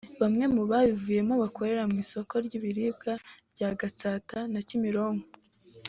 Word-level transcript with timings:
Bamwe 0.21 0.45
mu 0.55 0.63
babuvuyemo 0.69 1.33
bakorera 1.43 1.83
mu 1.91 1.95
isoko 2.03 2.33
ry’ibiribwa 2.45 3.11
rya 3.53 3.69
Gatsata 3.79 4.37
na 4.53 4.59
Kimironko 4.67 5.27